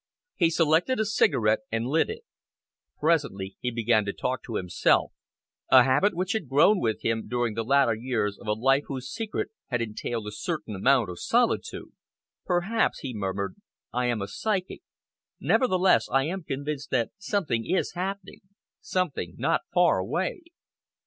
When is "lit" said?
1.85-2.09